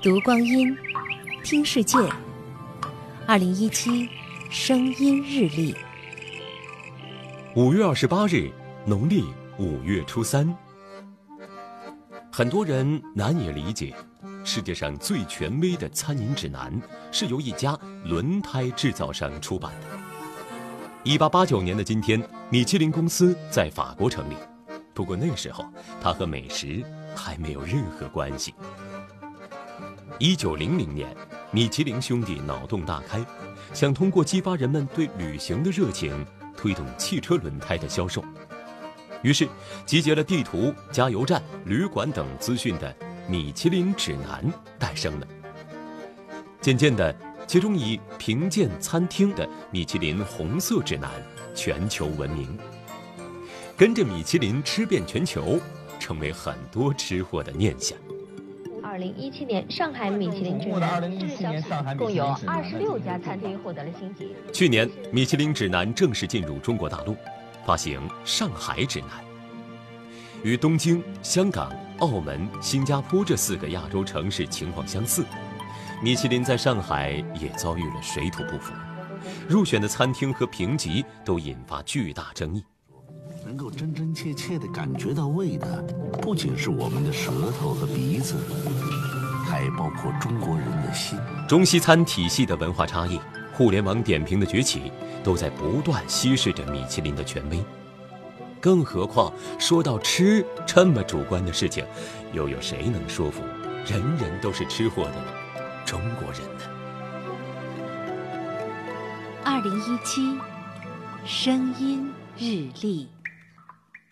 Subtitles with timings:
[0.00, 0.76] 读光阴，
[1.42, 1.98] 听世界。
[3.26, 4.08] 二零一七
[4.48, 5.74] 声音日历，
[7.56, 8.48] 五月二十八日，
[8.86, 9.24] 农历
[9.58, 10.56] 五月初三。
[12.30, 13.92] 很多人难以理解，
[14.44, 16.72] 世界上最权威的餐饮指南
[17.10, 19.98] 是由一家轮胎制造商出版的。
[21.02, 24.34] 一八八九年的今天，米其林公司在法国成立，
[24.94, 25.64] 不过那时候
[26.00, 26.84] 它和美食
[27.16, 28.54] 还没有任何关系。
[30.20, 31.16] 一九零零年，
[31.52, 33.24] 米其林兄弟脑洞大开，
[33.72, 36.26] 想通过激发人们对旅行的热情，
[36.56, 38.24] 推动汽车轮胎的销售。
[39.22, 39.48] 于是，
[39.86, 42.92] 集结了地图、加油站、旅馆等资讯的
[43.30, 44.44] 《米其林指南》
[44.76, 45.26] 诞生了。
[46.60, 47.14] 渐渐的，
[47.46, 51.08] 其中以评鉴餐厅的《米其林红色指南》
[51.54, 52.58] 全球闻名，
[53.76, 55.60] 跟着米其林吃遍全球，
[56.00, 57.96] 成为很多吃货的念想。
[58.98, 64.34] 二零一七年上海米其林指南共有二十六家餐厅获得了星级。
[64.52, 67.14] 去年，米其林指南正式进入中国大陆，
[67.64, 69.10] 发行《上海指南》。
[70.42, 75.24] 与东京、香港、澳门、新加坡这四个亚洲城市情况相似，
[76.02, 78.72] 米其林在上海也遭遇了水土不服，
[79.48, 82.64] 入选的餐厅和评级都引发巨大争议。
[83.70, 85.82] 真真切切地感觉到味的，
[86.20, 88.34] 不仅是我们的舌头和鼻子，
[89.44, 91.18] 还包括中国人的心。
[91.48, 93.20] 中西餐体系的文化差异，
[93.52, 97.58] 互联网点评的崛起，都在不断稀释着米其林的权威。
[98.60, 101.84] 更何况说到吃这么主观的事情，
[102.32, 103.42] 又有谁能说服
[103.86, 105.24] 人人都是吃货的
[105.86, 106.64] 中国人呢？
[109.44, 110.36] 二零一七
[111.24, 113.08] 声音日历。